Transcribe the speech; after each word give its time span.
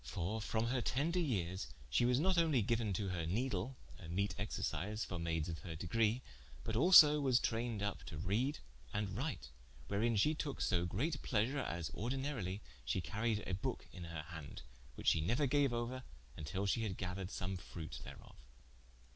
For 0.03 0.41
from 0.41 0.65
her 0.69 0.81
tender 0.81 1.19
yeares, 1.19 1.67
she 1.87 2.05
was 2.05 2.19
not 2.19 2.35
onely 2.35 2.63
giuen 2.63 2.91
to 2.93 3.09
her 3.09 3.23
nedle 3.27 3.75
(a 3.99 4.07
meete 4.09 4.33
exercise 4.39 5.05
for 5.05 5.19
mayds 5.19 5.47
of 5.47 5.59
her 5.59 5.75
degre,) 5.75 6.21
but 6.63 6.75
also 6.75 7.21
was 7.21 7.39
trayned 7.39 7.81
vp 7.81 8.05
to 8.07 8.17
write 8.17 8.61
and 8.95 9.15
reade, 9.15 9.49
wherein 9.89 10.15
she 10.15 10.33
toke 10.33 10.59
so 10.59 10.87
greate 10.87 11.21
pleasure, 11.21 11.59
as 11.59 11.91
ordinarilie 11.91 12.61
shee 12.83 12.99
caried 12.99 13.43
a 13.47 13.53
booke 13.53 13.85
in 13.93 14.05
her 14.05 14.23
hande, 14.29 14.63
which 14.95 15.09
she 15.09 15.21
neuer 15.21 15.45
gaue 15.45 15.69
ouer, 15.69 16.03
till 16.45 16.65
she 16.65 16.81
had 16.81 16.97
gathered 16.97 17.29
som 17.29 17.55
fruit 17.55 17.99
thereof. 18.03 18.35